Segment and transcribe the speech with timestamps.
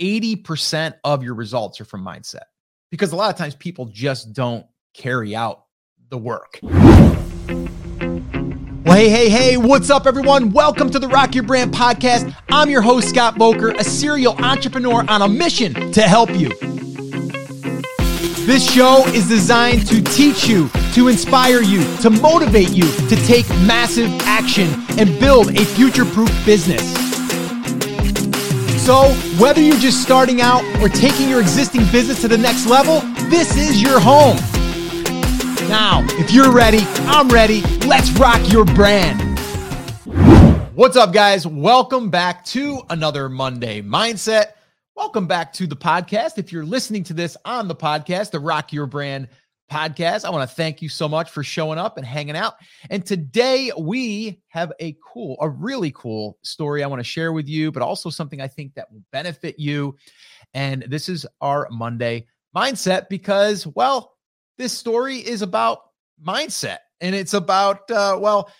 [0.00, 2.44] 80% of your results are from mindset
[2.90, 5.64] because a lot of times people just don't carry out
[6.10, 6.58] the work.
[8.84, 10.50] Well, hey, hey, hey, what's up, everyone?
[10.50, 12.36] Welcome to the Rock Your Brand podcast.
[12.50, 16.50] I'm your host, Scott Boker, a serial entrepreneur on a mission to help you.
[18.46, 23.48] This show is designed to teach you, to inspire you, to motivate you to take
[23.66, 24.68] massive action
[24.98, 27.03] and build a future proof business.
[28.84, 33.00] So, whether you're just starting out or taking your existing business to the next level,
[33.30, 34.36] this is your home.
[35.70, 37.62] Now, if you're ready, I'm ready.
[37.86, 39.38] Let's rock your brand.
[40.74, 41.46] What's up, guys?
[41.46, 44.48] Welcome back to another Monday Mindset.
[44.94, 46.36] Welcome back to the podcast.
[46.36, 49.28] If you're listening to this on the podcast, the Rock Your Brand
[49.74, 50.24] podcast.
[50.24, 52.54] I want to thank you so much for showing up and hanging out.
[52.90, 57.48] And today we have a cool, a really cool story I want to share with
[57.48, 59.96] you, but also something I think that will benefit you.
[60.52, 64.12] And this is our Monday mindset because, well,
[64.58, 65.80] this story is about
[66.24, 68.52] mindset and it's about, uh, well,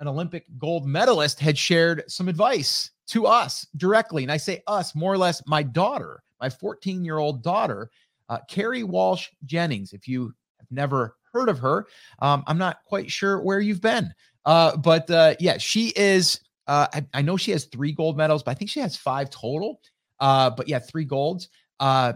[0.00, 4.24] an Olympic gold medalist had shared some advice to us directly.
[4.24, 7.90] And I say us, more or less, my daughter, my 14 year old daughter
[8.32, 11.86] uh, Kerri Walsh Jennings, if you have never heard of her,
[12.20, 14.12] um, I'm not quite sure where you've been.
[14.46, 16.40] Uh, but uh, yeah, she is.
[16.66, 19.28] Uh, I, I, know she has three gold medals, but I think she has five
[19.28, 19.80] total.
[20.18, 21.48] Uh, but yeah, three golds.
[21.78, 22.14] Uh,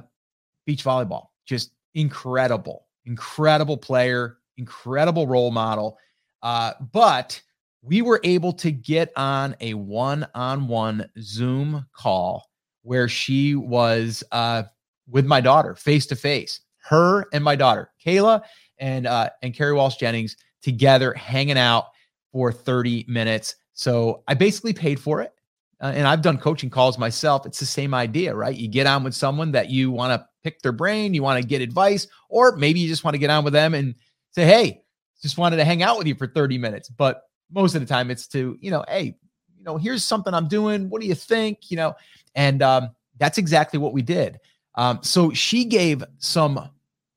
[0.64, 5.98] beach volleyball, just incredible, incredible player, incredible role model.
[6.42, 7.42] But
[7.82, 12.48] we were able to get on a one-on-one Zoom call
[12.86, 14.62] where she was uh,
[15.08, 16.60] with my daughter face to face.
[16.78, 18.42] Her and my daughter, Kayla
[18.78, 21.86] and uh, and Kerri Walsh Jennings, together hanging out
[22.32, 23.56] for 30 minutes.
[23.74, 25.32] So I basically paid for it.
[25.80, 27.44] Uh, and I've done coaching calls myself.
[27.44, 28.56] It's the same idea, right?
[28.56, 31.46] You get on with someone that you want to pick their brain, you want to
[31.46, 33.94] get advice, or maybe you just want to get on with them and
[34.30, 34.82] say, hey,
[35.22, 36.88] just wanted to hang out with you for 30 minutes.
[36.88, 39.16] But most of the time it's to, you know, hey,
[39.56, 40.88] you know, here's something I'm doing.
[40.88, 41.70] What do you think?
[41.70, 41.94] You know,
[42.34, 44.38] and um, that's exactly what we did.
[44.76, 46.58] Um, so she gave some,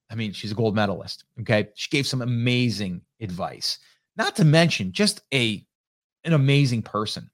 [0.09, 1.25] I mean, she's a gold medalist.
[1.41, 1.69] Okay.
[1.75, 3.79] She gave some amazing advice,
[4.15, 5.65] not to mention just a,
[6.23, 7.29] an amazing person.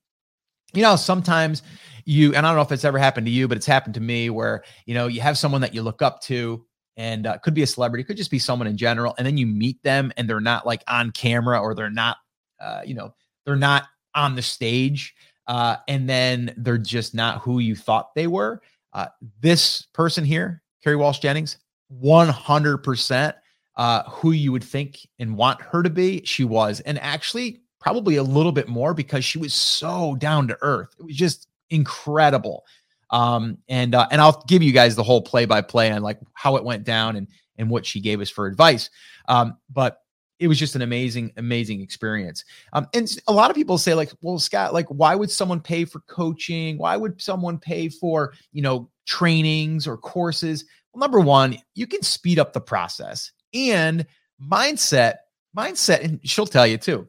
[0.73, 1.63] You know, sometimes
[2.05, 4.01] you, and I don't know if it's ever happened to you, but it's happened to
[4.01, 6.65] me where, you know, you have someone that you look up to
[6.97, 9.15] and uh, could be a celebrity, could just be someone in general.
[9.17, 12.17] And then you meet them and they're not like on camera or they're not,
[12.59, 13.13] uh, you know,
[13.45, 13.83] they're not
[14.15, 15.13] on the stage.
[15.47, 18.61] Uh, and then they're just not who you thought they were.
[18.95, 19.07] Uh,
[19.41, 21.57] this person here, Kerri Walsh Jennings,
[22.01, 23.33] 100%
[23.75, 26.23] uh, who you would think and want her to be.
[26.23, 30.57] She was, and actually, probably a little bit more because she was so down to
[30.61, 30.95] earth.
[30.97, 32.63] It was just incredible.
[33.11, 36.19] Um, and uh, and I'll give you guys the whole play by play on like
[36.33, 37.27] how it went down and
[37.57, 38.89] and what she gave us for advice.
[39.27, 39.99] Um, but
[40.39, 42.43] it was just an amazing, amazing experience.
[42.73, 45.85] Um, and a lot of people say, like, well, Scott, like, why would someone pay
[45.85, 46.77] for coaching?
[46.77, 50.65] Why would someone pay for, you know, trainings or courses?
[50.93, 54.05] Well, number one, you can speed up the process and
[54.41, 55.15] mindset,
[55.57, 57.07] mindset, and she'll tell you too,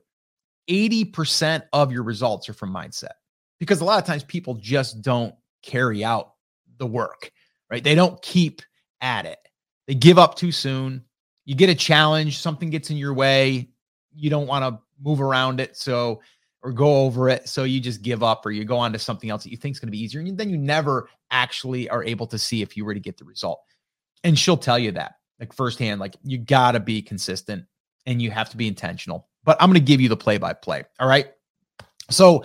[0.70, 3.15] 80% of your results are from mindset
[3.59, 6.32] because a lot of times people just don't carry out
[6.78, 7.31] the work,
[7.70, 7.82] right?
[7.82, 8.62] They don't keep
[9.00, 9.38] at it.
[9.86, 11.05] They give up too soon
[11.46, 13.70] you get a challenge, something gets in your way,
[14.14, 15.76] you don't want to move around it.
[15.76, 16.20] So,
[16.62, 17.48] or go over it.
[17.48, 19.76] So you just give up or you go on to something else that you think
[19.76, 20.20] is going to be easier.
[20.20, 23.24] And then you never actually are able to see if you were to get the
[23.24, 23.60] result.
[24.24, 27.64] And she'll tell you that like firsthand, like you got to be consistent
[28.06, 29.28] and you have to be intentional.
[29.44, 30.84] But I'm going to give you the play by play.
[30.98, 31.28] All right.
[32.10, 32.42] So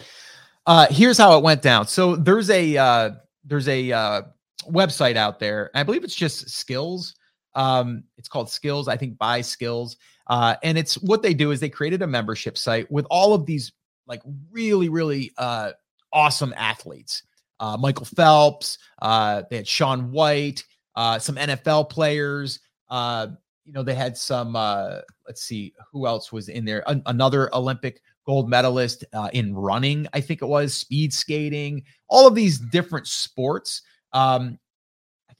[0.67, 1.87] uh here's how it went down.
[1.87, 3.11] So there's a uh
[3.43, 4.21] there's a uh
[4.69, 5.71] website out there.
[5.73, 7.15] I believe it's just skills
[7.55, 9.97] um, it's called Skills, I think by Skills.
[10.27, 13.45] Uh, and it's what they do is they created a membership site with all of
[13.45, 13.71] these
[14.07, 15.71] like really, really uh,
[16.13, 17.23] awesome athletes.
[17.59, 20.63] Uh, Michael Phelps, uh, they had Shaun White,
[20.95, 22.59] uh, some NFL players.
[22.89, 23.27] Uh,
[23.65, 26.83] you know, they had some, uh, let's see, who else was in there?
[26.87, 32.27] An- another Olympic gold medalist uh, in running, I think it was, speed skating, all
[32.27, 33.81] of these different sports.
[34.13, 34.59] Um,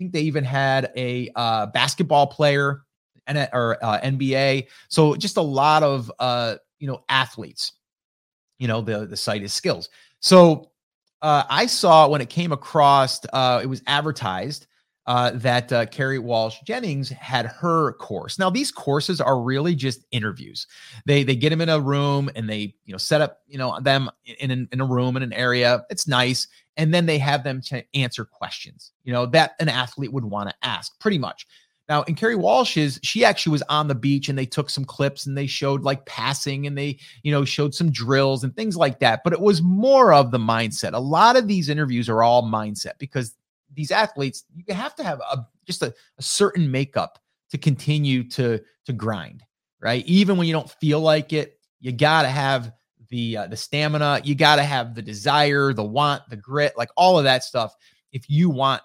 [0.02, 2.82] think they even had a uh, basketball player
[3.28, 4.68] and or uh, NBA.
[4.90, 7.74] So just a lot of uh, you know athletes.
[8.58, 9.90] You know the the site is skills.
[10.20, 10.72] So
[11.22, 14.66] uh, I saw when it came across, uh, it was advertised
[15.08, 18.38] uh, that uh, Kerri Walsh Jennings had her course.
[18.38, 20.68] Now these courses are really just interviews.
[21.06, 23.80] They they get them in a room and they you know set up you know
[23.82, 25.84] them in in, in a room in an area.
[25.90, 28.92] It's nice, and then they have them to answer questions.
[29.04, 31.48] You know that an athlete would want to ask, pretty much.
[31.90, 35.26] Now, in Kerri Walsh's, she actually was on the beach and they took some clips
[35.26, 39.00] and they showed like passing and they, you know, showed some drills and things like
[39.00, 39.26] that.
[39.26, 40.94] But it was more of the mindset.
[40.94, 43.36] A lot of these interviews are all mindset because
[43.74, 47.20] these athletes, you have to have a just a, a certain makeup
[47.52, 49.44] to continue to to grind,
[49.80, 50.06] right?
[50.06, 52.74] Even when you don't feel like it, you got to have
[53.10, 56.90] the uh, the stamina, you got to have the desire, the want, the grit, like
[56.96, 57.76] all of that stuff
[58.12, 58.82] if you want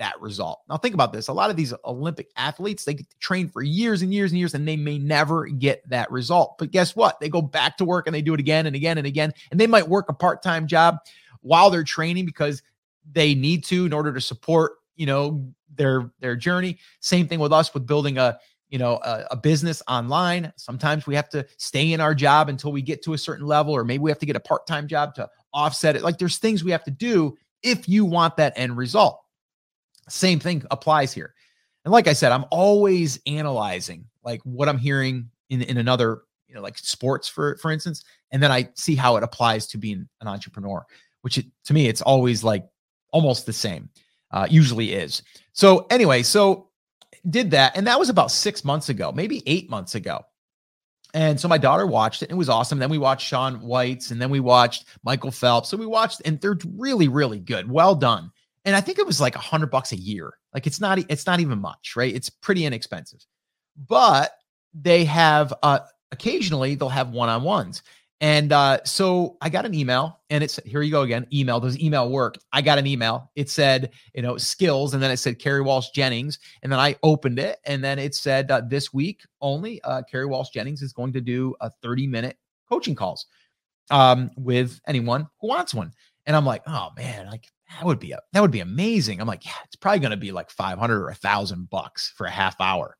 [0.00, 0.60] that result.
[0.68, 1.28] Now think about this.
[1.28, 4.66] A lot of these Olympic athletes, they train for years and years and years and
[4.66, 6.56] they may never get that result.
[6.58, 7.20] But guess what?
[7.20, 9.60] They go back to work and they do it again and again and again and
[9.60, 10.96] they might work a part-time job
[11.42, 12.62] while they're training because
[13.12, 16.78] they need to in order to support you know their their journey.
[17.00, 20.52] Same thing with us with building a you know a, a, business online.
[20.56, 23.74] Sometimes we have to stay in our job until we get to a certain level
[23.74, 26.02] or maybe we have to get a part-time job to offset it.
[26.02, 29.20] Like there's things we have to do if you want that end result.
[30.08, 31.34] Same thing applies here.
[31.84, 36.54] And like i said i'm always analyzing like what i'm hearing in in another you
[36.54, 40.06] know like sports for for instance and then i see how it applies to being
[40.20, 40.84] an entrepreneur
[41.22, 42.66] which it, to me it's always like
[43.12, 43.88] almost the same.
[44.30, 45.22] Uh, usually is.
[45.52, 46.68] So anyway, so
[47.28, 50.24] did that, and that was about six months ago, maybe eight months ago.
[51.12, 52.26] And so my daughter watched it.
[52.30, 52.78] And it was awesome.
[52.78, 55.68] Then we watched Shaun White's, and then we watched Michael Phelps.
[55.68, 57.68] So we watched, and they're really, really good.
[57.68, 58.30] Well done.
[58.64, 60.34] And I think it was like a hundred bucks a year.
[60.54, 62.14] Like it's not, it's not even much, right?
[62.14, 63.24] It's pretty inexpensive.
[63.88, 64.32] But
[64.72, 65.80] they have uh
[66.12, 67.82] occasionally they'll have one-on-ones.
[68.22, 71.26] And uh, so I got an email, and it's here you go again.
[71.32, 72.36] Email does email work?
[72.52, 73.30] I got an email.
[73.34, 76.96] It said, you know, skills, and then it said Kerri Walsh Jennings, and then I
[77.02, 79.80] opened it, and then it said uh, this week only.
[79.82, 82.36] Uh, Walsh Jennings is going to do a 30 minute
[82.68, 83.24] coaching calls
[83.90, 85.92] um, with anyone who wants one.
[86.26, 89.20] And I'm like, oh man, like that would be a that would be amazing.
[89.20, 92.26] I'm like, yeah, it's probably going to be like 500 or a thousand bucks for
[92.26, 92.96] a half hour.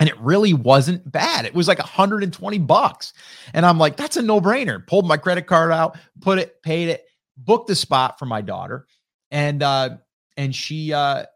[0.00, 1.44] And it really wasn't bad.
[1.44, 3.12] It was like 120 bucks.
[3.54, 4.84] And I'm like, that's a no brainer.
[4.84, 7.04] Pulled my credit card out, put it, paid it,
[7.36, 8.86] booked the spot for my daughter.
[9.30, 9.90] And, uh,
[10.36, 11.26] and she, uh,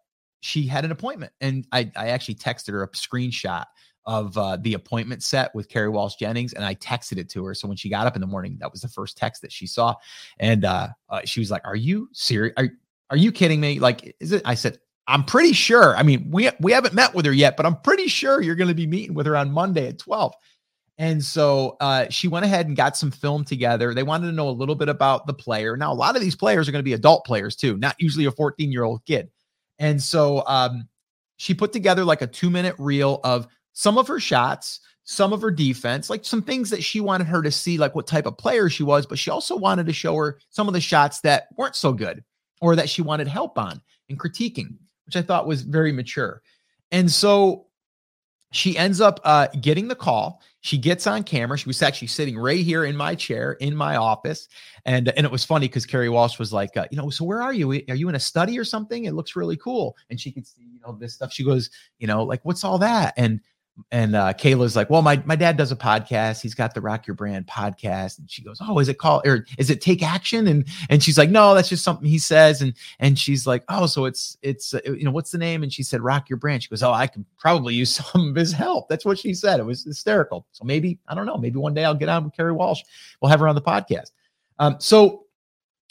[0.41, 3.65] she had an appointment and I, I actually texted her a screenshot
[4.07, 7.55] of uh, the appointment set with Kerri Walsh Jennings, and I texted it to her.
[7.55, 9.67] So when she got up in the morning, that was the first text that she
[9.67, 9.95] saw,
[10.39, 12.55] and uh, uh, she was like, "Are you serious?
[12.57, 12.69] Are
[13.11, 13.79] are you kidding me?
[13.79, 15.97] Like, is it?" I said, I'm pretty sure.
[15.97, 18.69] I mean, we we haven't met with her yet, but I'm pretty sure you're going
[18.69, 20.33] to be meeting with her on Monday at 12.
[20.97, 23.93] And so uh, she went ahead and got some film together.
[23.93, 25.77] They wanted to know a little bit about the player.
[25.77, 28.27] Now, a lot of these players are going to be adult players too, not usually
[28.27, 29.29] a 14 year old kid.
[29.79, 30.89] And so um,
[31.37, 35.43] she put together like a two minute reel of some of her shots, some of
[35.43, 38.39] her defense, like some things that she wanted her to see, like what type of
[38.39, 39.05] player she was.
[39.05, 42.23] But she also wanted to show her some of the shots that weren't so good
[42.61, 46.43] or that she wanted help on and critiquing which I thought was very mature.
[46.93, 47.67] And so
[48.53, 50.41] she ends up uh, getting the call.
[50.61, 51.59] She gets on camera.
[51.59, 54.49] She was actually sitting right here in my chair in my office,
[54.87, 57.43] and and it was funny because Kerri Walsh was like, uh, you know, so where
[57.43, 57.71] are you?
[57.89, 59.05] Are you in a study or something?
[59.05, 59.97] It looks really cool.
[60.09, 61.33] And she could see, you know, this stuff.
[61.33, 61.69] She goes,
[61.99, 63.13] you know, like what's all that?
[63.17, 63.41] And
[63.91, 66.41] and uh, Kayla's like, well, my my dad does a podcast.
[66.41, 69.47] He's got the Rock Your Brand podcast, and she goes, oh, is it called or
[69.59, 70.47] is it Take Action?
[70.47, 72.63] And and she's like, no, that's just something he says.
[72.63, 75.65] And and she's like, oh, so it's it's uh, you know what's the name?
[75.65, 76.63] And she said Rock Your Brand.
[76.63, 78.89] She goes, oh, I could probably use some of his help.
[78.89, 79.59] That's what she said.
[79.59, 80.47] It was hysterical.
[80.53, 81.37] So maybe I don't know.
[81.37, 82.83] Maybe one day I'll get on with Kerri Walsh.
[83.21, 84.13] We'll have her on the podcast.
[84.59, 85.25] Um, so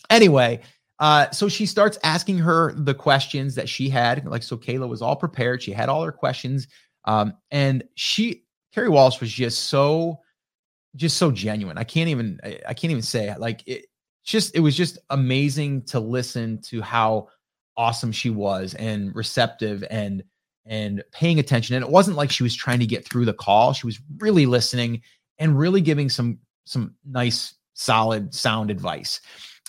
[0.10, 0.62] anyway.
[1.00, 4.26] Uh, so she starts asking her the questions that she had.
[4.26, 5.62] Like, so Kayla was all prepared.
[5.62, 6.68] She had all her questions
[7.06, 8.44] um, and she,
[8.76, 10.20] Kerri Walsh was just so,
[10.96, 11.78] just so genuine.
[11.78, 13.86] I can't even, I can't even say like it.
[14.24, 17.28] Just it was just amazing to listen to how
[17.76, 20.24] awesome she was and receptive and
[20.66, 21.76] and paying attention.
[21.76, 23.74] And it wasn't like she was trying to get through the call.
[23.74, 25.02] She was really listening
[25.40, 29.20] and really giving some some nice, solid sound advice.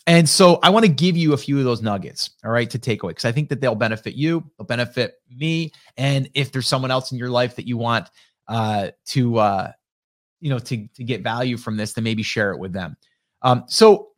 [0.07, 2.79] And so I want to give you a few of those nuggets, all right, to
[2.79, 6.67] take away because I think that they'll benefit you, they'll benefit me, and if there's
[6.67, 8.11] someone else in your life that you want
[8.49, 9.73] uh, to, uh,
[10.41, 12.97] you know, to to get value from this, then maybe share it with them.
[13.41, 14.09] Um, so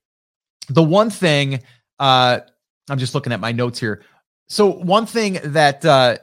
[0.69, 1.63] the one thing
[1.99, 2.41] uh,
[2.89, 4.03] I'm just looking at my notes here.
[4.49, 6.19] So one thing that uh,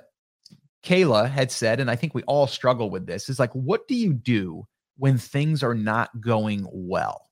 [0.83, 3.95] Kayla had said, and I think we all struggle with this, is like, what do
[3.95, 4.65] you do
[4.97, 7.29] when things are not going well?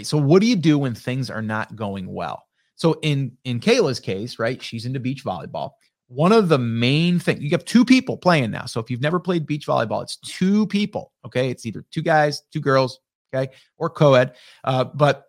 [0.00, 0.06] Right.
[0.06, 2.46] So what do you do when things are not going well?
[2.74, 5.72] So in in Kayla's case, right, she's into beach volleyball.
[6.08, 8.64] one of the main things you have two people playing now.
[8.64, 11.12] So if you've never played beach volleyball, it's two people.
[11.26, 11.50] Okay.
[11.50, 12.98] It's either two guys, two girls,
[13.34, 15.26] okay, or co ed, uh, but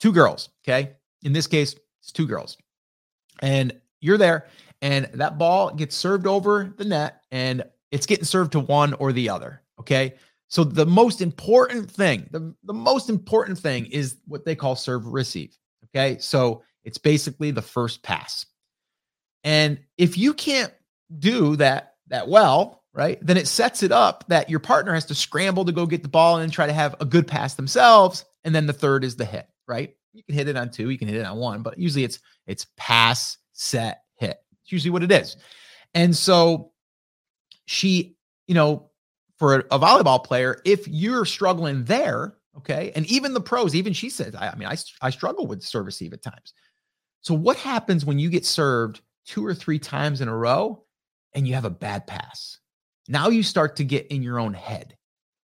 [0.00, 0.48] two girls.
[0.66, 0.94] Okay.
[1.22, 2.56] In this case, it's two girls.
[3.42, 4.48] And you're there,
[4.80, 9.12] and that ball gets served over the net, and it's getting served to one or
[9.12, 9.60] the other.
[9.78, 10.14] Okay.
[10.54, 15.04] So the most important thing, the, the most important thing is what they call serve
[15.04, 15.58] receive.
[15.86, 16.16] Okay.
[16.20, 18.46] So it's basically the first pass.
[19.42, 20.72] And if you can't
[21.18, 25.14] do that that well, right, then it sets it up that your partner has to
[25.16, 28.24] scramble to go get the ball and try to have a good pass themselves.
[28.44, 29.92] And then the third is the hit, right?
[30.12, 32.20] You can hit it on two, you can hit it on one, but usually it's
[32.46, 34.38] it's pass, set, hit.
[34.62, 35.36] It's usually what it is.
[35.94, 36.70] And so
[37.66, 38.14] she,
[38.46, 38.92] you know,
[39.38, 44.10] for a, volleyball player, if you're struggling there, okay, and even the pros, even she
[44.10, 46.54] says, I, I mean, I, I struggle with serve receive at times.
[47.20, 50.84] So what happens when you get served two or three times in a row
[51.32, 52.58] and you have a bad pass?
[53.08, 54.96] Now you start to get in your own head,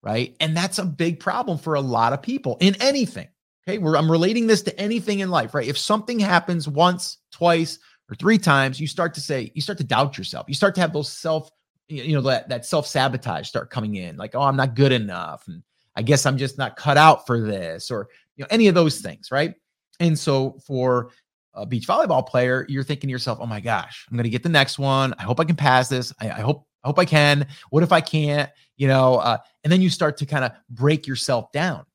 [0.02, 0.34] right?
[0.40, 3.28] And that's a big problem for a lot of people in anything.
[3.68, 3.82] Okay.
[3.82, 5.66] I'm relating this to anything in life, right?
[5.66, 7.78] If something happens once, twice,
[8.08, 10.46] or three times, you start to say, you start to doubt yourself.
[10.48, 11.50] You start to have those self,
[11.88, 15.46] you know, that, that self sabotage start coming in like, oh, I'm not good enough.
[15.48, 15.62] And
[15.94, 19.00] I guess I'm just not cut out for this or, you know, any of those
[19.00, 19.30] things.
[19.30, 19.54] Right.
[20.00, 21.10] And so for
[21.54, 24.42] a beach volleyball player, you're thinking to yourself, oh my gosh, I'm going to get
[24.42, 25.14] the next one.
[25.18, 26.12] I hope I can pass this.
[26.20, 27.46] I, I hope, I hope I can.
[27.70, 28.50] What if I can't?
[28.76, 31.86] You know, uh, and then you start to kind of break yourself down.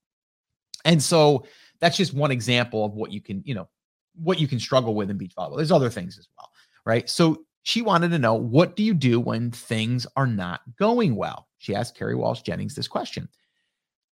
[0.83, 1.45] And so
[1.79, 3.69] that's just one example of what you can, you know,
[4.15, 5.57] what you can struggle with in beach volleyball.
[5.57, 6.49] There's other things as well,
[6.85, 7.07] right?
[7.09, 11.47] So she wanted to know what do you do when things are not going well?
[11.57, 13.29] She asked Kerri Walsh Jennings this question.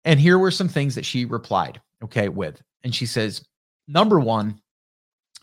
[0.04, 2.62] And here were some things that she replied, okay, with.
[2.84, 3.46] And she says,
[3.88, 4.62] number one,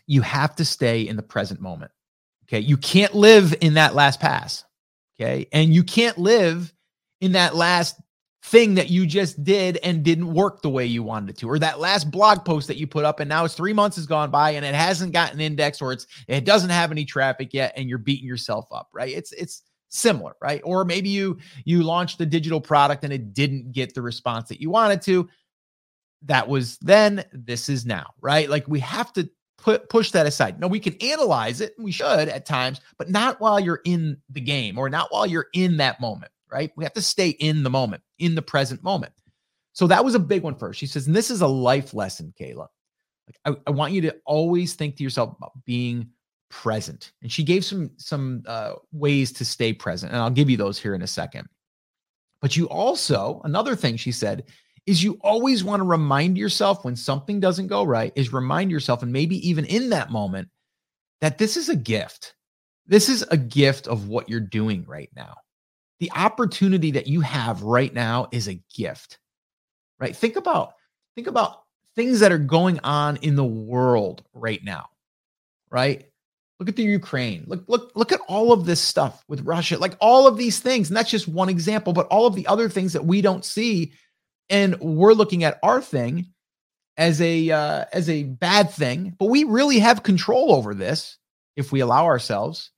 [0.06, 1.90] you have to stay in the present moment.
[2.44, 2.61] Okay.
[2.61, 4.64] You can't live in that last pass.
[5.14, 5.47] Okay.
[5.52, 6.73] And you can't live
[7.21, 8.00] in that last
[8.43, 11.59] thing that you just did and didn't work the way you wanted it to, or
[11.61, 14.31] that last blog post that you put up and now it's three months has gone
[14.31, 17.89] by and it hasn't gotten indexed or it's it doesn't have any traffic yet and
[17.89, 19.15] you're beating yourself up, right?
[19.15, 20.61] It's it's similar, right?
[20.65, 24.61] Or maybe you you launched a digital product and it didn't get the response that
[24.61, 25.29] you wanted to.
[26.23, 28.51] That was then, this is now, right?
[28.51, 30.59] Like we have to put push that aside.
[30.59, 34.41] No, we can analyze it, we should at times, but not while you're in the
[34.41, 36.71] game or not while you're in that moment right?
[36.76, 39.12] We have to stay in the moment, in the present moment.
[39.73, 40.75] So that was a big one for her.
[40.75, 42.68] She says, and this is a life lesson, Kayla.
[43.26, 46.11] Like I, I want you to always think to yourself about being
[46.50, 47.12] present.
[47.23, 50.78] And she gave some some uh, ways to stay present, and I'll give you those
[50.78, 51.49] here in a second.
[52.40, 54.44] But you also another thing she said
[54.85, 59.02] is you always want to remind yourself when something doesn't go right is remind yourself
[59.02, 60.49] and maybe even in that moment
[61.21, 62.35] that this is a gift.
[62.87, 65.37] This is a gift of what you're doing right now
[66.01, 69.19] the opportunity that you have right now is a gift
[70.03, 70.17] right?
[70.17, 70.75] Think about
[71.15, 71.63] think about
[71.95, 74.89] things that are going on in the world right now
[75.71, 76.07] right?
[76.61, 79.97] Look at the ukraine look look look at all of this stuff with russia like
[80.01, 82.93] all of these things and that's just one example but all of the other things
[82.93, 83.93] that we don't see
[84.49, 86.25] and we're looking at our thing
[86.99, 91.19] as a uh, as a bad thing but we really have control over this
[91.57, 92.71] if we allow ourselves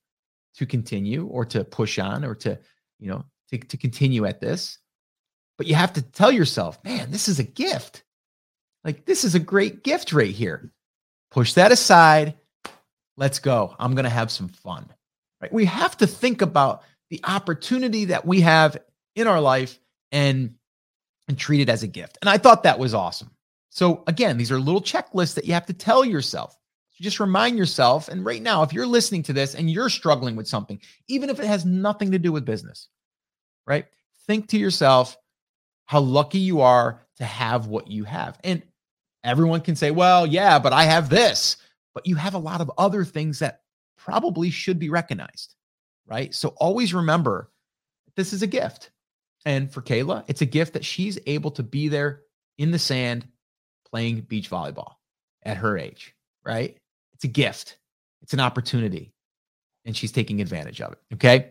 [0.55, 2.59] to continue or to push on or to
[2.99, 4.79] you know, to, to continue at this.
[5.57, 8.03] But you have to tell yourself, man, this is a gift.
[8.83, 10.73] Like, this is a great gift right here.
[11.31, 12.35] Push that aside.
[13.17, 13.75] Let's go.
[13.79, 14.89] I'm going to have some fun.
[15.41, 15.53] Right?
[15.53, 18.77] We have to think about the opportunity that we have
[19.15, 19.79] in our life
[20.11, 20.55] and
[21.27, 22.19] and treat it as a gift.
[22.21, 23.31] And I thought that was awesome.
[23.71, 26.57] So again, these are little checklists that you have to tell yourself.
[26.95, 28.09] So just remind yourself.
[28.09, 31.41] And right now, if you're listening to this and you're struggling with something, even if
[31.41, 32.89] it has nothing to do with business,
[33.67, 33.87] right?
[34.27, 35.17] Think to yourself
[35.87, 38.39] how lucky you are to have what you have.
[38.45, 38.63] And
[39.25, 41.57] everyone can say, well, yeah, but I have this.
[41.95, 43.63] But you have a lot of other things that
[43.97, 45.55] probably should be recognized,
[46.07, 46.35] right?
[46.35, 47.51] So always remember
[48.17, 48.91] this is a gift.
[49.45, 52.23] And for Kayla, it's a gift that she's able to be there
[52.57, 53.27] in the sand
[53.91, 54.95] playing beach volleyball
[55.43, 56.77] at her age, right?
[57.15, 57.79] It's a gift,
[58.23, 59.15] it's an opportunity
[59.85, 60.99] and she's taking advantage of it.
[61.15, 61.51] Okay.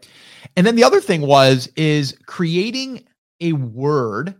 [0.55, 3.05] And then the other thing was is creating
[3.41, 4.36] a word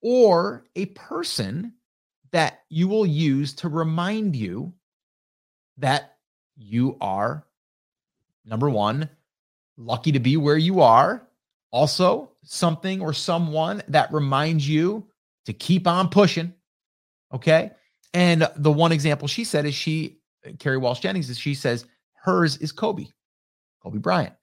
[0.00, 1.72] or a person
[2.30, 4.72] that you will use to remind you
[5.78, 6.16] that
[6.56, 7.44] you are
[8.44, 9.08] number one,
[9.76, 11.26] lucky to be where you are.
[11.70, 15.06] Also, something or someone that reminds you
[15.46, 16.52] to keep on pushing.
[17.32, 17.70] Okay.
[18.14, 22.56] And the one example she said is she, Kerri Walsh Jennings, is she says hers
[22.58, 23.06] is Kobe.
[23.82, 24.34] Kobe Bryant.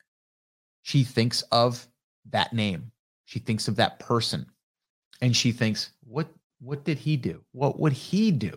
[0.82, 1.88] She thinks of
[2.32, 2.91] that name.
[3.25, 4.46] She thinks of that person.
[5.22, 6.27] And she thinks, what
[6.60, 7.41] what did he do?
[7.51, 8.51] What would he do?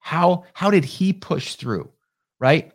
[0.00, 1.90] How how did he push through?
[2.38, 2.72] Right?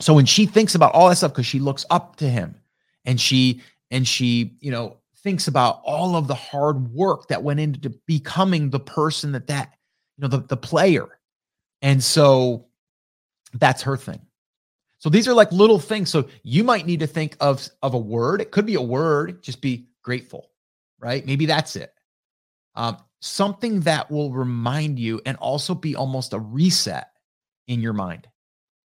[0.00, 2.56] So when she thinks about all that stuff because she looks up to him
[3.04, 7.60] and she and she, you know, thinks about all of the hard work that went
[7.60, 9.72] into becoming the person that that,
[10.16, 11.06] you know, the the player.
[11.82, 12.66] And so
[13.58, 14.20] that's her thing.
[14.98, 16.10] So these are like little things.
[16.10, 18.40] So you might need to think of of a word.
[18.40, 20.50] It could be a word, just be grateful,
[20.98, 21.24] right?
[21.24, 21.92] Maybe that's it.
[22.74, 27.08] Um, something that will remind you and also be almost a reset
[27.66, 28.28] in your mind.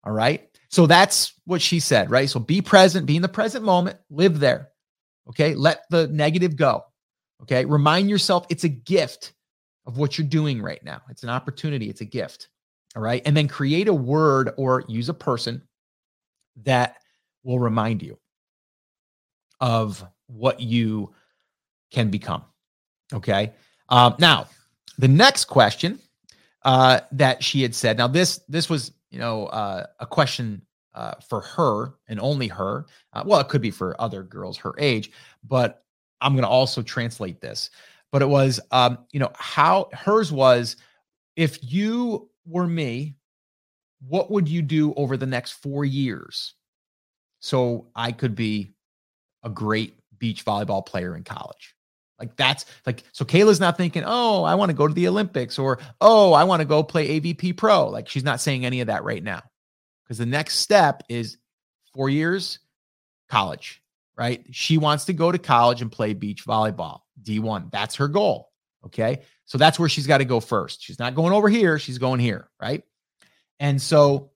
[0.05, 0.49] All right.
[0.71, 2.29] So that's what she said, right?
[2.29, 4.71] So be present, be in the present moment, live there.
[5.31, 5.55] Okay.
[5.55, 6.85] Let the negative go.
[7.43, 7.65] Okay.
[7.65, 9.33] Remind yourself it's a gift
[9.87, 11.01] of what you're doing right now.
[11.11, 12.49] It's an opportunity, it's a gift.
[12.97, 13.23] All right.
[13.25, 15.63] And then create a word or use a person
[16.65, 16.97] that
[17.45, 18.19] will remind you
[19.61, 21.13] of what you
[21.91, 22.45] can become.
[23.13, 23.53] Okay.
[23.89, 24.47] Um, now,
[24.99, 25.99] the next question
[26.65, 27.97] uh, that she had said.
[27.97, 30.63] Now, this this was you know uh, a question
[30.95, 32.87] uh, for her and only her.
[33.13, 35.11] Uh, well, it could be for other girls her age,
[35.47, 35.85] but
[36.21, 37.71] I'm going to also translate this.
[38.11, 40.77] But it was, um, you know, how hers was.
[41.37, 43.17] If you were me,
[44.07, 46.55] what would you do over the next four years?
[47.41, 48.73] So I could be
[49.43, 51.75] a great beach volleyball player in college.
[52.19, 55.59] Like that's like so Kayla's not thinking, "Oh, I want to go to the Olympics"
[55.59, 58.89] or "Oh, I want to go play AVP Pro." Like she's not saying any of
[58.89, 59.43] that right now.
[60.09, 61.39] Cuz the next step is
[61.95, 62.59] 4 years
[63.29, 63.83] college,
[64.17, 64.45] right?
[64.51, 67.71] She wants to go to college and play beach volleyball, D1.
[67.71, 68.48] That's her goal,
[68.87, 69.23] okay?
[69.45, 70.83] So that's where she's got to go first.
[70.83, 72.83] She's not going over here, she's going here, right?
[73.61, 74.31] And so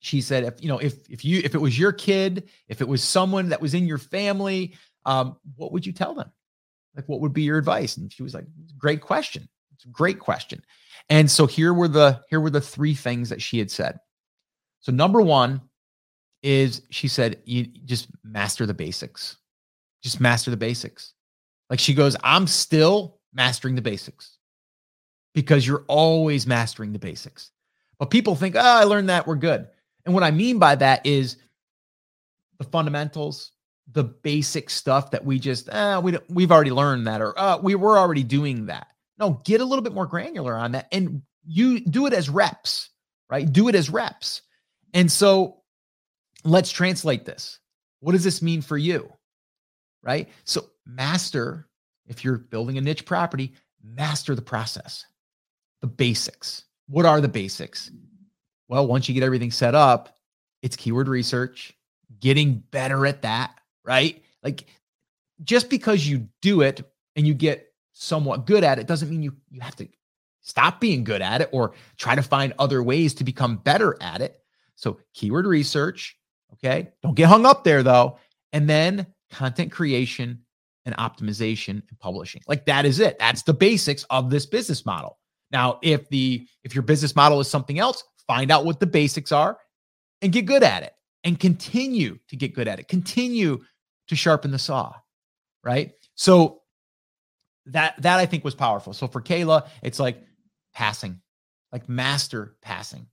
[0.00, 2.88] she said if you know if if you if it was your kid, if it
[2.88, 6.30] was someone that was in your family, um, what would you tell them?
[6.96, 7.96] Like, what would be your advice?
[7.96, 9.48] And she was like, great question.
[9.74, 10.62] It's a great question.
[11.08, 13.98] And so here were the here were the three things that she had said.
[14.80, 15.60] So number one
[16.42, 19.36] is she said, you just master the basics.
[20.02, 21.12] Just master the basics.
[21.68, 24.38] Like she goes, I'm still mastering the basics
[25.34, 27.52] because you're always mastering the basics.
[27.98, 29.68] But people think, oh, I learned that, we're good.
[30.04, 31.36] And what I mean by that is
[32.58, 33.52] the fundamentals,
[33.92, 37.74] the basic stuff that we just uh, we we've already learned that or uh, we
[37.74, 38.88] were already doing that.
[39.18, 42.90] No, get a little bit more granular on that and you do it as reps,
[43.28, 43.50] right?
[43.50, 44.42] Do it as reps.
[44.94, 45.62] And so
[46.44, 47.58] let's translate this.
[48.00, 49.12] What does this mean for you?
[50.02, 50.28] Right?
[50.44, 51.68] So master
[52.10, 55.06] if you're building a niche property, master the process.
[55.80, 56.64] The basics.
[56.88, 57.90] What are the basics?
[58.68, 60.18] Well, once you get everything set up,
[60.60, 61.72] it's keyword research,
[62.20, 64.22] getting better at that right?
[64.42, 64.66] Like
[65.42, 66.82] just because you do it
[67.16, 69.88] and you get somewhat good at it doesn't mean you you have to
[70.42, 74.20] stop being good at it or try to find other ways to become better at
[74.20, 74.40] it.
[74.76, 76.16] So keyword research,
[76.54, 76.92] okay?
[77.02, 78.18] Don't get hung up there though.
[78.52, 80.42] And then content creation
[80.84, 82.42] and optimization and publishing.
[82.48, 83.18] Like that is it.
[83.18, 85.18] That's the basics of this business model.
[85.50, 89.32] Now, if the if your business model is something else, find out what the basics
[89.32, 89.58] are
[90.22, 90.92] and get good at it
[91.24, 92.88] and continue to get good at it.
[92.88, 93.58] Continue
[94.08, 94.94] to sharpen the saw,
[95.64, 95.92] right?
[96.14, 96.62] So
[97.66, 98.92] that that I think was powerful.
[98.92, 100.22] So for Kayla, it's like
[100.74, 101.20] passing,
[101.72, 103.06] like master passing.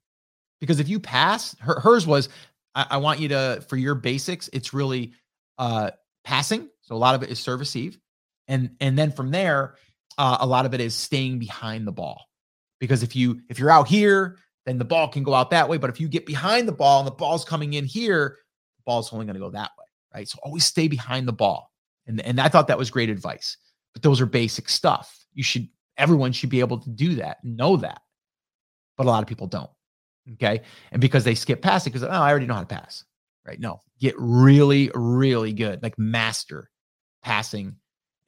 [0.60, 2.30] Because if you pass, her, hers was,
[2.73, 5.13] I, I want you to, for your basics, it's really
[5.58, 5.91] uh
[6.23, 6.69] passing.
[6.88, 8.00] So a lot of it is serve receive.
[8.47, 9.76] And and then from there,
[10.17, 12.26] uh, a lot of it is staying behind the ball.
[12.80, 15.78] Because if you if you're out here then the ball can go out that way.
[15.78, 18.38] But if you get behind the ball and the ball's coming in here,
[18.78, 20.28] the ball's only going to go that way, right?
[20.28, 21.71] So always stay behind the ball.
[22.06, 23.56] And, and I thought that was great advice.
[23.93, 25.26] But those are basic stuff.
[25.34, 28.02] You should, everyone should be able to do that, know that.
[28.97, 29.69] But a lot of people don't.
[30.34, 30.62] Okay.
[30.91, 33.06] And because they skip past it, because, oh, I already know how to pass,
[33.45, 33.62] right?
[33.62, 36.69] No, get really, really good, like master
[37.27, 37.75] passing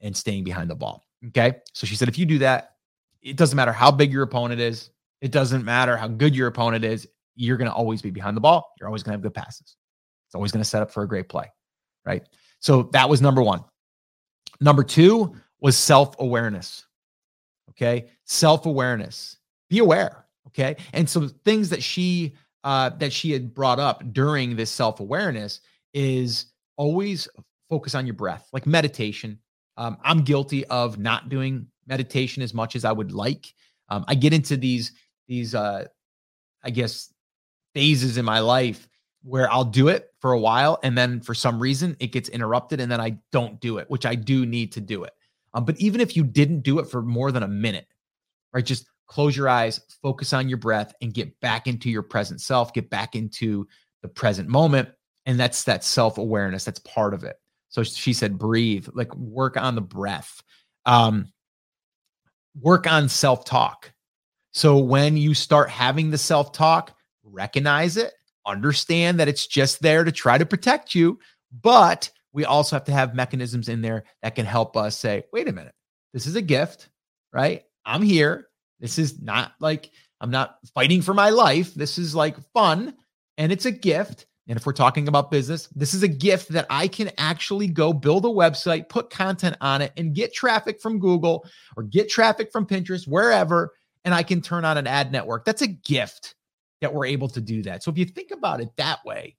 [0.02, 1.06] and staying behind the ball.
[1.28, 1.54] Okay.
[1.72, 2.76] So she said, if you do that,
[3.22, 4.90] it doesn't matter how big your opponent is,
[5.22, 7.08] it doesn't matter how good your opponent is.
[7.34, 8.74] You're going to always be behind the ball.
[8.78, 9.76] You're always going to have good passes.
[10.26, 11.50] It's always going to set up for a great play.
[12.04, 12.22] Right.
[12.58, 13.64] So that was number one.
[14.60, 16.84] Number two was self awareness.
[17.70, 18.10] Okay.
[18.24, 19.38] Self awareness.
[19.70, 20.26] Be aware.
[20.48, 20.76] Okay.
[20.92, 22.34] And so things that she,
[22.64, 25.60] uh, that she had brought up during this self awareness
[25.94, 27.28] is always
[27.70, 29.38] focus on your breath, like meditation.
[29.78, 33.54] Um, I'm guilty of not doing meditation as much as I would like.
[33.88, 34.92] Um, I get into these
[35.26, 35.86] these uh
[36.62, 37.12] I guess
[37.72, 38.88] phases in my life
[39.22, 42.80] where I'll do it for a while and then for some reason it gets interrupted
[42.80, 45.12] and then I don't do it, which I do need to do it.
[45.54, 47.86] Um, but even if you didn't do it for more than a minute,
[48.52, 52.40] right, just close your eyes, focus on your breath, and get back into your present
[52.40, 53.66] self, get back into
[54.02, 54.88] the present moment.
[55.26, 56.64] And that's that self awareness.
[56.64, 57.36] That's part of it.
[57.70, 60.42] So she said, breathe, like work on the breath,
[60.86, 61.32] um,
[62.60, 63.92] work on self talk.
[64.52, 68.12] So when you start having the self talk, recognize it,
[68.46, 71.18] understand that it's just there to try to protect you.
[71.62, 75.48] But we also have to have mechanisms in there that can help us say, wait
[75.48, 75.74] a minute,
[76.12, 76.88] this is a gift,
[77.32, 77.64] right?
[77.84, 78.48] I'm here.
[78.80, 81.74] This is not like I'm not fighting for my life.
[81.74, 82.94] This is like fun
[83.38, 84.26] and it's a gift.
[84.50, 87.92] And if we're talking about business, this is a gift that I can actually go
[87.92, 92.50] build a website, put content on it, and get traffic from Google or get traffic
[92.50, 93.72] from Pinterest, wherever,
[94.04, 95.44] and I can turn on an ad network.
[95.44, 96.34] That's a gift
[96.80, 97.84] that we're able to do that.
[97.84, 99.36] So if you think about it that way,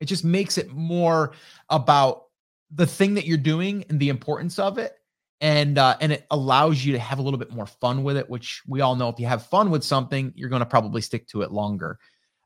[0.00, 1.34] it just makes it more
[1.68, 2.22] about
[2.70, 4.94] the thing that you're doing and the importance of it.
[5.42, 8.30] And uh, and it allows you to have a little bit more fun with it,
[8.30, 11.28] which we all know if you have fun with something, you're going to probably stick
[11.28, 11.98] to it longer.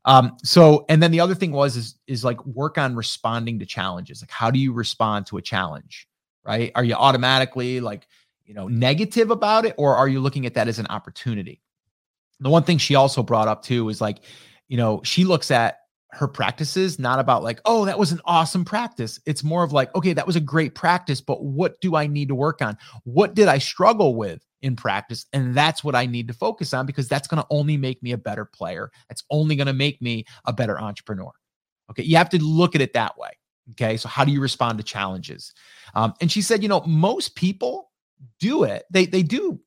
[0.06, 3.66] Um, so and then the other thing was is is like work on responding to
[3.66, 4.22] challenges.
[4.22, 6.08] Like how do you respond to a challenge?
[6.44, 6.70] Right?
[6.74, 8.06] Are you automatically like
[8.44, 11.60] you know negative about it, or are you looking at that as an opportunity?
[12.40, 14.18] The one thing she also brought up too is like,
[14.68, 15.80] you know, she looks at
[16.12, 19.20] her practices not about like, oh, that was an awesome practice.
[19.26, 22.28] It's more of like, okay, that was a great practice, but what do I need
[22.28, 22.78] to work on?
[23.04, 25.26] What did I struggle with in practice?
[25.32, 28.12] And that's what I need to focus on because that's going to only make me
[28.12, 28.90] a better player.
[29.08, 31.32] That's only going to make me a better entrepreneur.
[31.90, 32.04] Okay.
[32.04, 33.30] You have to look at it that way.
[33.72, 33.96] Okay.
[33.96, 35.52] So, how do you respond to challenges?
[35.94, 37.90] Um, and she said, you know, most people
[38.38, 38.84] do it.
[38.90, 39.60] They, they do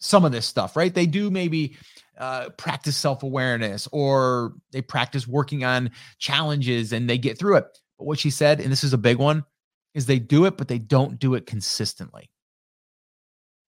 [0.00, 0.94] some of this stuff, right?
[0.94, 1.76] They do maybe
[2.18, 7.78] uh, practice self awareness or they practice working on challenges and they get through it.
[7.98, 9.44] But what she said, and this is a big one,
[9.94, 12.30] is they do it, but they don't do it consistently.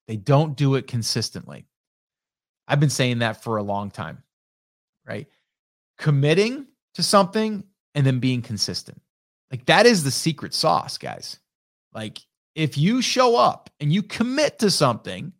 [0.07, 1.67] They don't do it consistently.
[2.67, 4.23] I've been saying that for a long time,
[5.05, 5.27] right?
[5.97, 7.63] Committing to something
[7.95, 9.01] and then being consistent.
[9.51, 11.39] Like that is the secret sauce, guys.
[11.93, 12.19] Like
[12.55, 15.33] if you show up and you commit to something,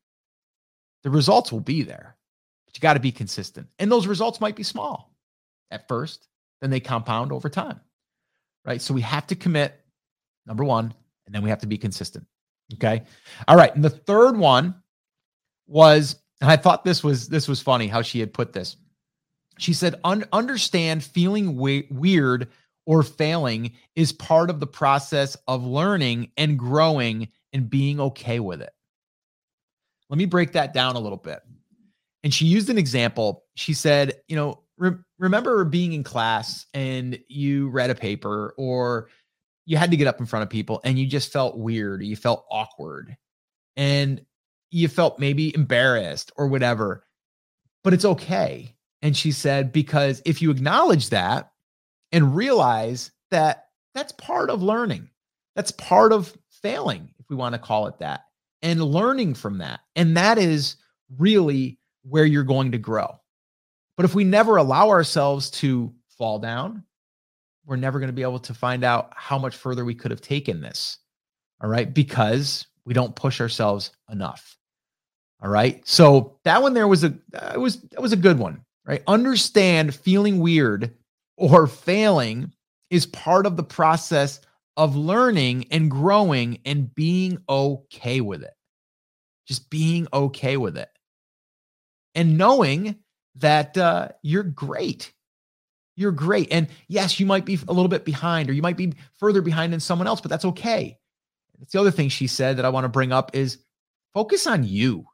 [1.03, 2.16] the results will be there
[2.77, 3.67] you got to be consistent.
[3.79, 5.13] And those results might be small
[5.71, 6.27] at first,
[6.61, 7.79] then they compound over time.
[8.65, 8.81] Right.
[8.81, 9.79] So we have to commit,
[10.45, 10.93] number one,
[11.25, 12.25] and then we have to be consistent.
[12.73, 13.03] Okay.
[13.47, 13.73] All right.
[13.73, 14.75] And the third one
[15.67, 18.75] was, and I thought this was this was funny how she had put this.
[19.57, 22.49] She said, Un- understand feeling we- weird
[22.85, 28.61] or failing is part of the process of learning and growing and being okay with
[28.61, 28.73] it.
[30.09, 31.41] Let me break that down a little bit.
[32.27, 33.45] And she used an example.
[33.55, 39.07] She said, you know, re- remember being in class and you read a paper or
[39.65, 42.17] you had to get up in front of people and you just felt weird, you
[42.17, 43.15] felt awkward,
[43.77, 44.25] and
[44.71, 47.05] you felt maybe embarrassed or whatever.
[47.81, 48.75] But it's okay.
[49.01, 51.53] And she said, because if you acknowledge that
[52.11, 55.09] and realize that that's part of learning,
[55.55, 58.25] that's part of failing, if we want to call it that,
[58.61, 59.79] and learning from that.
[59.95, 60.75] And that is
[61.17, 63.19] really where you're going to grow.
[63.95, 66.83] But if we never allow ourselves to fall down,
[67.65, 70.21] we're never going to be able to find out how much further we could have
[70.21, 70.99] taken this.
[71.61, 71.91] All right.
[71.91, 74.57] Because we don't push ourselves enough.
[75.41, 75.85] All right.
[75.87, 77.13] So that one there was a
[77.53, 79.03] it was that was a good one, right?
[79.07, 80.95] Understand feeling weird
[81.35, 82.53] or failing
[82.89, 84.39] is part of the process
[84.77, 88.53] of learning and growing and being okay with it.
[89.47, 90.89] Just being okay with it
[92.17, 92.97] and knowing
[93.35, 95.13] that uh, you're great.
[95.95, 96.51] You're great.
[96.51, 99.71] And yes, you might be a little bit behind or you might be further behind
[99.71, 100.97] than someone else, but that's okay.
[101.59, 103.59] That's the other thing she said that I want to bring up is
[104.13, 105.05] focus on you.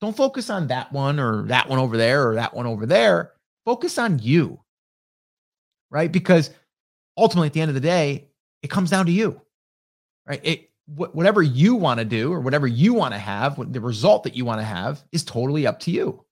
[0.00, 3.32] Don't focus on that one or that one over there or that one over there.
[3.64, 4.60] Focus on you.
[5.90, 6.10] Right?
[6.10, 6.50] Because
[7.16, 8.28] ultimately at the end of the day,
[8.62, 9.40] it comes down to you.
[10.26, 10.40] Right?
[10.42, 14.36] It whatever you want to do or whatever you want to have, the result that
[14.36, 16.23] you want to have is totally up to you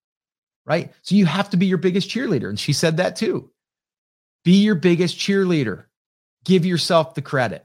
[0.64, 0.92] right?
[1.02, 2.48] So you have to be your biggest cheerleader.
[2.48, 3.50] And she said that too.
[4.44, 5.84] Be your biggest cheerleader.
[6.44, 7.64] Give yourself the credit.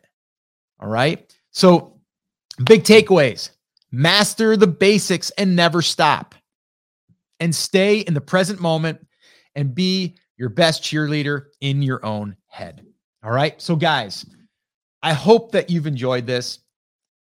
[0.79, 1.33] All right.
[1.51, 1.99] So,
[2.63, 3.51] big takeaways
[3.91, 6.36] master the basics and never stop,
[7.39, 9.05] and stay in the present moment
[9.55, 12.86] and be your best cheerleader in your own head.
[13.23, 13.60] All right.
[13.62, 14.25] So, guys,
[15.01, 16.60] I hope that you've enjoyed this.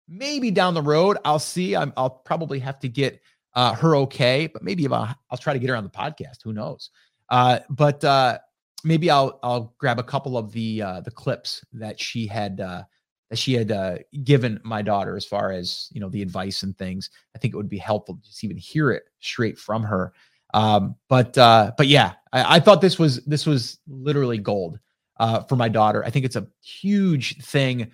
[0.07, 1.75] Maybe down the road, I'll see.
[1.75, 3.21] i will probably have to get
[3.55, 6.43] uh, her okay, but maybe I'll, I'll try to get her on the podcast.
[6.43, 6.89] Who knows?
[7.29, 8.39] Uh, but uh,
[8.83, 12.83] maybe I'll I'll grab a couple of the uh, the clips that she had uh,
[13.29, 16.77] that she had uh, given my daughter as far as you know the advice and
[16.77, 17.09] things.
[17.35, 20.13] I think it would be helpful to just even hear it straight from her.
[20.53, 24.79] Um, but uh, but yeah, I, I thought this was this was literally gold
[25.17, 26.03] uh, for my daughter.
[26.05, 27.91] I think it's a huge thing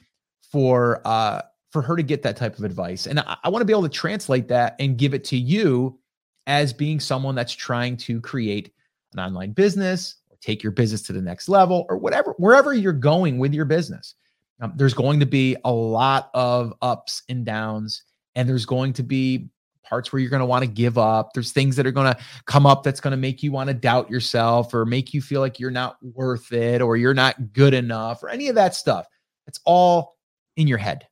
[0.52, 3.66] for uh, for her to get that type of advice, and I, I want to
[3.66, 6.00] be able to translate that and give it to you
[6.48, 8.74] as being someone that's trying to create
[9.14, 12.94] an online business or take your business to the next level or whatever wherever you're
[12.94, 14.16] going with your business.
[14.60, 18.04] Um, there's going to be a lot of ups and downs,
[18.36, 19.50] and there's going to be
[19.92, 21.34] parts where you're going to want to give up.
[21.34, 23.74] There's things that are going to come up that's going to make you want to
[23.74, 27.74] doubt yourself or make you feel like you're not worth it or you're not good
[27.74, 29.06] enough or any of that stuff.
[29.48, 30.16] It's all
[30.56, 31.08] in your head.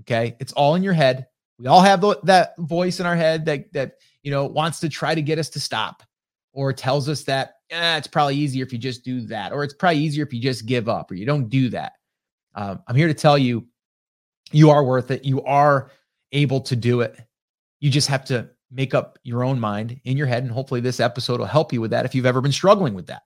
[0.00, 0.36] Okay.
[0.40, 1.26] It's all in your head.
[1.58, 4.88] We all have the, that voice in our head that, that, you know, wants to
[4.88, 6.02] try to get us to stop
[6.52, 9.74] or tells us that eh, it's probably easier if you just do that, or it's
[9.74, 11.92] probably easier if you just give up or you don't do that.
[12.54, 13.66] Um, I'm here to tell you,
[14.50, 15.24] you are worth it.
[15.24, 15.90] You are
[16.32, 17.18] able to do it.
[17.80, 20.42] You just have to make up your own mind in your head.
[20.42, 23.06] And hopefully, this episode will help you with that if you've ever been struggling with
[23.06, 23.22] that.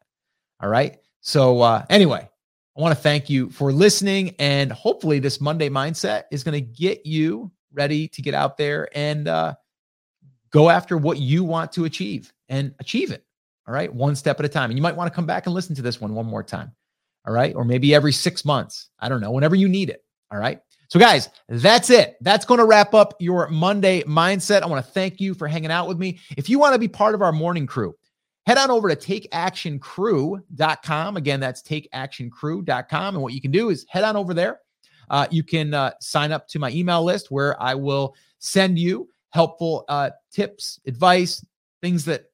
[0.60, 0.98] All right.
[1.20, 2.28] So, uh, anyway,
[2.76, 4.34] I want to thank you for listening.
[4.38, 8.88] And hopefully, this Monday mindset is going to get you ready to get out there
[8.94, 9.54] and uh,
[10.50, 13.24] go after what you want to achieve and achieve it.
[13.66, 13.92] All right.
[13.92, 14.70] One step at a time.
[14.70, 16.72] And you might want to come back and listen to this one one more time.
[17.26, 17.54] All right.
[17.54, 18.90] Or maybe every six months.
[19.00, 20.04] I don't know, whenever you need it.
[20.30, 20.60] All right.
[20.88, 22.16] So, guys, that's it.
[22.20, 24.62] That's going to wrap up your Monday mindset.
[24.62, 26.20] I want to thank you for hanging out with me.
[26.36, 27.94] If you want to be part of our morning crew,
[28.46, 31.16] head on over to takeactioncrew.com.
[31.16, 33.14] Again, that's takeactioncrew.com.
[33.14, 34.60] And what you can do is head on over there.
[35.10, 39.10] Uh, you can uh, sign up to my email list where I will send you
[39.30, 41.44] helpful uh, tips, advice,
[41.82, 42.24] things that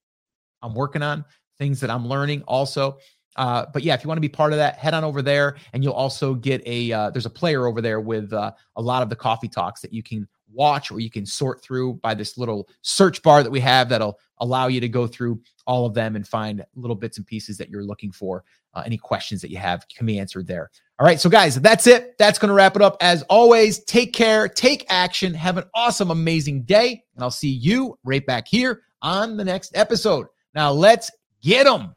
[0.62, 1.24] I'm working on,
[1.58, 2.98] things that I'm learning also.
[3.36, 5.56] Uh, but yeah, if you want to be part of that, head on over there,
[5.72, 6.92] and you'll also get a.
[6.92, 9.90] Uh, there's a player over there with uh, a lot of the coffee talks that
[9.92, 13.60] you can watch, or you can sort through by this little search bar that we
[13.60, 17.26] have that'll allow you to go through all of them and find little bits and
[17.26, 18.44] pieces that you're looking for.
[18.74, 20.70] Uh, any questions that you have can be answered there.
[20.98, 22.16] All right, so guys, that's it.
[22.18, 22.96] That's going to wrap it up.
[23.00, 27.98] As always, take care, take action, have an awesome, amazing day, and I'll see you
[28.04, 30.26] right back here on the next episode.
[30.54, 31.10] Now let's
[31.42, 31.94] get them.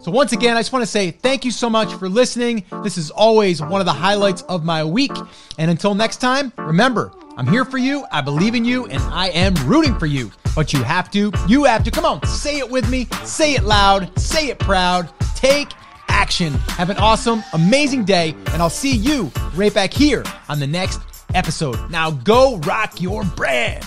[0.00, 2.64] So, once again, I just want to say thank you so much for listening.
[2.84, 5.12] This is always one of the highlights of my week.
[5.58, 9.28] And until next time, remember, I'm here for you, I believe in you, and I
[9.28, 10.32] am rooting for you.
[10.56, 13.62] But you have to, you have to, come on, say it with me, say it
[13.62, 15.68] loud, say it proud, take
[16.08, 16.54] action.
[16.70, 21.00] Have an awesome, amazing day, and I'll see you right back here on the next
[21.32, 21.78] episode.
[21.92, 23.86] Now, go rock your brand.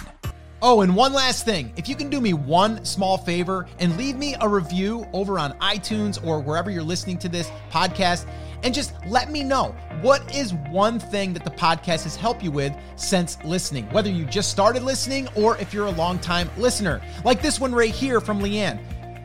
[0.62, 1.74] Oh, and one last thing.
[1.76, 5.60] If you can do me one small favor and leave me a review over on
[5.60, 8.28] iTunes or wherever you're listening to this podcast,
[8.63, 12.52] and just let me know what is one thing that the podcast has helped you
[12.52, 17.02] with since listening, whether you just started listening or if you're a long-time listener.
[17.24, 18.80] Like this one right here from Leanne.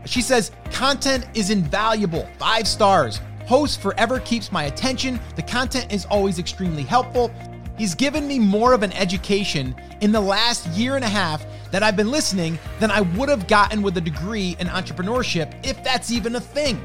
[0.06, 3.20] She says, content is invaluable, five stars.
[3.46, 5.20] Host forever keeps my attention.
[5.36, 7.32] The content is always extremely helpful.
[7.76, 11.82] He's given me more of an education in the last year and a half that
[11.82, 16.10] I've been listening than I would have gotten with a degree in entrepreneurship, if that's
[16.10, 16.80] even a thing.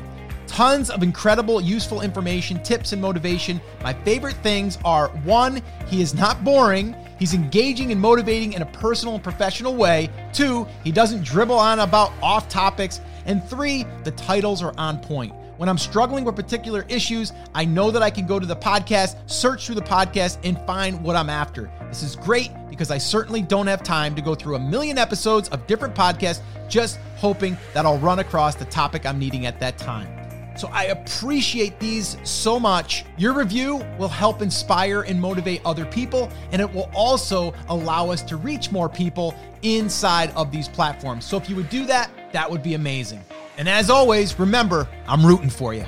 [0.52, 3.62] Tons of incredible, useful information, tips, and motivation.
[3.84, 6.94] My favorite things are one, he is not boring.
[7.18, 10.10] He's engaging and motivating in a personal and professional way.
[10.34, 13.00] Two, he doesn't dribble on about off topics.
[13.26, 15.34] And three, the titles are on point.
[15.56, 19.16] When I'm struggling with particular issues, I know that I can go to the podcast,
[19.28, 21.72] search through the podcast, and find what I'm after.
[21.88, 25.48] This is great because I certainly don't have time to go through a million episodes
[25.50, 29.78] of different podcasts just hoping that I'll run across the topic I'm needing at that
[29.78, 30.21] time.
[30.56, 33.06] So I appreciate these so much.
[33.18, 38.22] Your review will help inspire and motivate other people, and it will also allow us
[38.24, 41.26] to reach more people inside of these platforms.
[41.26, 43.24] So if you would do that, that would be amazing.
[43.58, 45.86] And as always, remember, I'm rooting for you.